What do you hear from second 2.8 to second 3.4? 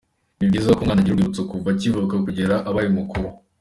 mukuru.